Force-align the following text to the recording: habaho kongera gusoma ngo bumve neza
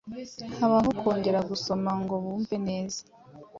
habaho 0.57 0.89
kongera 0.99 1.39
gusoma 1.49 1.91
ngo 2.01 2.13
bumve 2.23 2.55
neza 2.67 3.01